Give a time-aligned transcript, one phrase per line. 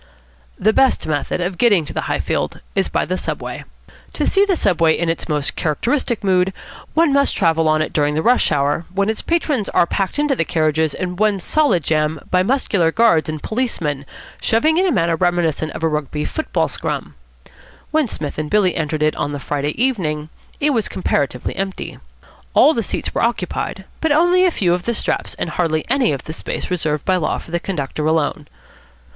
[0.57, 3.65] The best method of getting to the Highfield is by the Subway.
[4.13, 6.53] To see the Subway in its most characteristic mood
[6.95, 10.35] one must travel on it during the rush hour, when its patrons are packed into
[10.35, 14.07] the carriages in one solid jam by muscular guards and policemen,
[14.41, 17.13] shoving in a manner reminiscent of a Rugby football scrum.
[17.91, 20.29] When Psmith and Billy entered it on the Friday evening,
[20.59, 21.99] it was comparatively empty.
[22.55, 26.11] All the seats were occupied, but only a few of the straps and hardly any
[26.11, 28.47] of the space reserved by law for the conductor alone.